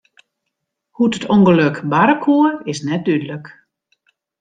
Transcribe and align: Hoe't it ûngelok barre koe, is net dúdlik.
Hoe't 0.95 1.15
it 1.17 1.27
ûngelok 1.33 1.75
barre 1.91 2.15
koe, 2.23 2.51
is 2.71 2.79
net 2.87 3.01
dúdlik. 3.05 3.45